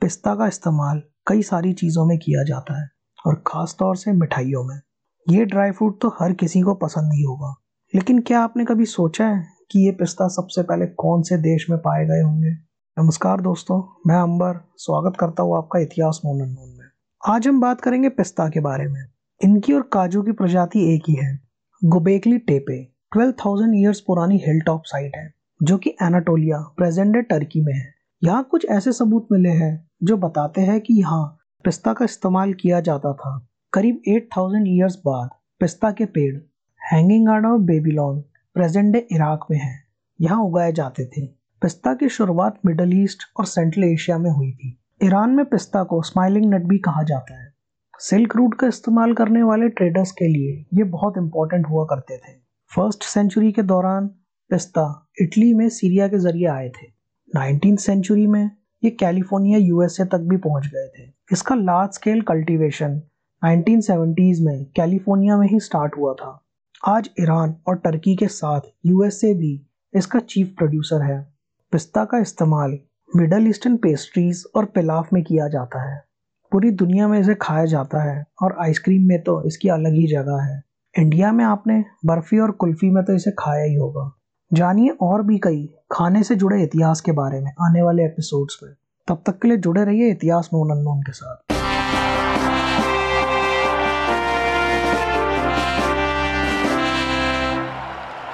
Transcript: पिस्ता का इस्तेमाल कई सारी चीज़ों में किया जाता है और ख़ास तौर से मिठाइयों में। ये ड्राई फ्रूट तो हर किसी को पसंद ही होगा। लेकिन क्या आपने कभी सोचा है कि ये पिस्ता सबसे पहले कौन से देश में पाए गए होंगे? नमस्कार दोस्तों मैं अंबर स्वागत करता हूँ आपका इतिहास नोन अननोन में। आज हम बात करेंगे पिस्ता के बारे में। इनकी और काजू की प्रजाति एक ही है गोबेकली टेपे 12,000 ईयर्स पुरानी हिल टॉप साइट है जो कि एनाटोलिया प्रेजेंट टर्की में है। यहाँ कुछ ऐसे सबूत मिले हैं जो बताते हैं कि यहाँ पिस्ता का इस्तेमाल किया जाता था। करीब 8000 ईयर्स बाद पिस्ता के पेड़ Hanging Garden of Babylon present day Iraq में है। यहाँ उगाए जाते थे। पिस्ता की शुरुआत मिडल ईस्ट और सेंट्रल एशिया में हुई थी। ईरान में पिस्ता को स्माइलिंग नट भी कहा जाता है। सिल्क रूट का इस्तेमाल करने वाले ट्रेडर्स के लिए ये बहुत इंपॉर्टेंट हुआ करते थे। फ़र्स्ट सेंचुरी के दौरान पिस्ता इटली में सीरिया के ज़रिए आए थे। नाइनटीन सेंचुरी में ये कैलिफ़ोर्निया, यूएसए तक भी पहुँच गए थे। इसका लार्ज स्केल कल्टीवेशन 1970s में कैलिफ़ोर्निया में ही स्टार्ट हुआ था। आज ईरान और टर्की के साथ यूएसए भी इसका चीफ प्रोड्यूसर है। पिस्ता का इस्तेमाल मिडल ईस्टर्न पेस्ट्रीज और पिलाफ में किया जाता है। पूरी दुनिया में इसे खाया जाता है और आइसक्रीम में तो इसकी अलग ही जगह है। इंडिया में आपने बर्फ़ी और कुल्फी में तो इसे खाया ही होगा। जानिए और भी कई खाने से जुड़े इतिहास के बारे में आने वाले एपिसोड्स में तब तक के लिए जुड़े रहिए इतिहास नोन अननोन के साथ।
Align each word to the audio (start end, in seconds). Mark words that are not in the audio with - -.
पिस्ता 0.00 0.34
का 0.34 0.46
इस्तेमाल 0.46 1.02
कई 1.26 1.42
सारी 1.42 1.72
चीज़ों 1.72 2.04
में 2.06 2.18
किया 2.18 2.42
जाता 2.42 2.80
है 2.80 2.88
और 3.26 3.34
ख़ास 3.46 3.74
तौर 3.78 3.96
से 3.96 4.12
मिठाइयों 4.12 4.62
में। 4.64 4.80
ये 5.26 5.44
ड्राई 5.44 5.70
फ्रूट 5.70 6.00
तो 6.02 6.08
हर 6.20 6.32
किसी 6.32 6.60
को 6.60 6.74
पसंद 6.74 7.12
ही 7.14 7.22
होगा। 7.22 7.54
लेकिन 7.94 8.20
क्या 8.20 8.40
आपने 8.40 8.64
कभी 8.64 8.84
सोचा 8.84 9.26
है 9.26 9.44
कि 9.70 9.84
ये 9.86 9.90
पिस्ता 9.92 10.28
सबसे 10.28 10.62
पहले 10.62 10.86
कौन 10.86 11.22
से 11.22 11.36
देश 11.36 11.66
में 11.70 11.78
पाए 11.78 12.04
गए 12.04 12.20
होंगे? 12.22 12.50
नमस्कार 12.96 13.40
दोस्तों 13.40 13.80
मैं 14.06 14.16
अंबर 14.16 14.60
स्वागत 14.76 15.16
करता 15.20 15.42
हूँ 15.42 15.56
आपका 15.56 15.78
इतिहास 15.78 16.20
नोन 16.24 16.40
अननोन 16.40 16.70
में। 16.78 16.86
आज 17.22 17.48
हम 17.48 17.60
बात 17.60 17.80
करेंगे 17.80 18.08
पिस्ता 18.08 18.48
के 18.48 18.60
बारे 18.60 18.86
में। 18.86 19.04
इनकी 19.40 19.72
और 19.72 19.82
काजू 19.92 20.22
की 20.22 20.32
प्रजाति 20.32 20.94
एक 20.94 21.02
ही 21.08 21.14
है 21.14 21.38
गोबेकली 21.82 22.38
टेपे 22.38 22.82
12,000 23.16 23.74
ईयर्स 23.74 24.00
पुरानी 24.00 24.40
हिल 24.46 24.60
टॉप 24.60 24.82
साइट 24.86 25.16
है 25.16 25.32
जो 25.60 25.78
कि 25.78 25.94
एनाटोलिया 26.02 26.62
प्रेजेंट 26.76 27.16
टर्की 27.28 27.60
में 27.60 27.74
है। 27.74 27.92
यहाँ 28.22 28.48
कुछ 28.50 28.66
ऐसे 28.70 28.92
सबूत 28.92 29.28
मिले 29.32 29.48
हैं 29.48 29.89
जो 30.02 30.16
बताते 30.16 30.60
हैं 30.60 30.80
कि 30.80 30.94
यहाँ 30.94 31.38
पिस्ता 31.64 31.92
का 31.92 32.04
इस्तेमाल 32.04 32.52
किया 32.52 32.80
जाता 32.80 33.12
था। 33.12 33.48
करीब 33.72 34.02
8000 34.08 34.68
ईयर्स 34.68 34.96
बाद 35.06 35.30
पिस्ता 35.60 35.90
के 35.90 36.04
पेड़ 36.04 36.36
Hanging 36.80 37.26
Garden 37.26 37.46
of 37.46 37.60
Babylon 37.60 38.20
present 38.54 38.92
day 38.92 39.06
Iraq 39.12 39.40
में 39.50 39.58
है। 39.58 39.84
यहाँ 40.20 40.42
उगाए 40.44 40.72
जाते 40.72 41.04
थे। 41.04 41.26
पिस्ता 41.62 41.94
की 41.94 42.08
शुरुआत 42.08 42.58
मिडल 42.66 43.02
ईस्ट 43.02 43.22
और 43.36 43.46
सेंट्रल 43.46 43.84
एशिया 43.84 44.18
में 44.18 44.30
हुई 44.30 44.52
थी। 44.52 44.78
ईरान 45.02 45.30
में 45.30 45.44
पिस्ता 45.44 45.82
को 45.84 46.02
स्माइलिंग 46.02 46.54
नट 46.54 46.62
भी 46.62 46.78
कहा 46.78 47.02
जाता 47.02 47.42
है। 47.42 47.54
सिल्क 47.98 48.36
रूट 48.36 48.54
का 48.54 48.66
इस्तेमाल 48.66 49.12
करने 49.12 49.42
वाले 49.42 49.68
ट्रेडर्स 49.68 50.12
के 50.12 50.28
लिए 50.28 50.66
ये 50.74 50.84
बहुत 50.84 51.14
इंपॉर्टेंट 51.18 51.66
हुआ 51.66 51.84
करते 51.84 52.16
थे। 52.16 52.32
फ़र्स्ट 52.74 53.02
सेंचुरी 53.02 53.52
के 53.52 53.62
दौरान 53.62 54.06
पिस्ता 54.50 55.08
इटली 55.20 55.54
में 55.54 55.68
सीरिया 55.68 56.08
के 56.08 56.18
ज़रिए 56.18 56.46
आए 56.46 56.68
थे। 56.68 56.86
नाइनटीन 57.34 57.76
सेंचुरी 57.76 58.26
में 58.26 58.50
ये 58.82 58.90
कैलिफ़ोर्निया, 58.90 59.58
यूएसए 59.58 60.04
तक 60.04 60.18
भी 60.18 60.36
पहुँच 60.36 60.66
गए 60.66 60.88
थे। 60.88 61.08
इसका 61.32 61.54
लार्ज 61.54 61.92
स्केल 61.92 62.20
कल्टीवेशन 62.22 63.00
1970s 63.42 64.40
में 64.40 64.64
कैलिफ़ोर्निया 64.76 65.36
में 65.36 65.46
ही 65.48 65.60
स्टार्ट 65.60 65.96
हुआ 65.96 66.14
था। 66.14 66.46
आज 66.88 67.10
ईरान 67.20 67.54
और 67.68 67.76
टर्की 67.76 68.16
के 68.16 68.26
साथ 68.26 68.60
यूएसए 68.86 69.34
भी 69.34 69.66
इसका 69.94 70.18
चीफ 70.18 70.54
प्रोड्यूसर 70.58 71.02
है। 71.02 71.34
पिस्ता 71.72 72.04
का 72.04 72.18
इस्तेमाल 72.18 72.78
मिडल 73.16 73.48
ईस्टर्न 73.48 73.76
पेस्ट्रीज 73.76 74.44
और 74.56 74.64
पिलाफ 74.64 75.12
में 75.12 75.22
किया 75.24 75.48
जाता 75.48 75.82
है। 75.90 76.04
पूरी 76.52 76.70
दुनिया 76.70 77.08
में 77.08 77.18
इसे 77.20 77.34
खाया 77.34 77.64
जाता 77.64 78.02
है 78.02 78.24
और 78.42 78.56
आइसक्रीम 78.60 79.02
में 79.02 79.22
तो 79.22 79.42
इसकी 79.42 79.68
अलग 79.68 79.92
ही 79.92 80.06
जगह 80.06 80.42
है। 80.42 80.62
इंडिया 80.94 81.32
में 81.32 81.44
आपने 81.44 81.84
बर्फ़ी 82.06 82.38
और 82.38 82.50
कुल्फी 82.50 82.90
में 82.90 83.04
तो 83.04 83.12
इसे 83.12 83.30
खाया 83.38 83.64
ही 83.64 83.74
होगा। 83.74 84.19
जानिए 84.52 84.96
और 85.00 85.22
भी 85.22 85.38
कई 85.38 85.68
खाने 85.92 86.22
से 86.22 86.34
जुड़े 86.34 86.62
इतिहास 86.62 87.00
के 87.00 87.12
बारे 87.12 87.40
में 87.40 87.50
आने 87.60 87.82
वाले 87.82 88.04
एपिसोड्स 88.04 88.58
में 88.62 88.72
तब 89.08 89.22
तक 89.26 89.38
के 89.42 89.48
लिए 89.48 89.56
जुड़े 89.56 89.84
रहिए 89.84 90.10
इतिहास 90.10 90.50
नोन 90.54 90.70
अननोन 90.70 91.02
के 91.02 91.12
साथ। 91.12 91.52